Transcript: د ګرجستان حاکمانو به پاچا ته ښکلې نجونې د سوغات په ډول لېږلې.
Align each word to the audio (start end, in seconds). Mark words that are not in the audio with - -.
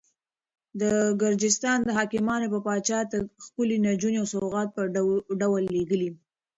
د 0.81 0.83
ګرجستان 1.21 1.79
حاکمانو 1.97 2.45
به 2.53 2.59
پاچا 2.65 2.99
ته 3.11 3.17
ښکلې 3.45 3.77
نجونې 3.87 4.19
د 4.23 4.27
سوغات 4.33 4.69
په 4.75 4.81
ډول 5.41 5.63
لېږلې. 5.75 6.09